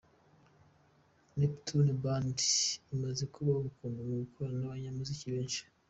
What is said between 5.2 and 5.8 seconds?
benshi:.